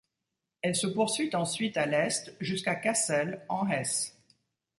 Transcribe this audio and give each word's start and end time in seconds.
Elle 0.63 0.75
se 0.75 0.87
poursuit 0.87 1.29
ensuite 1.35 1.77
à 1.77 1.85
l'est 1.85 2.35
jusqu'à 2.39 2.73
Cassel, 2.73 3.45
en 3.49 3.69
Hesse. 3.69 4.17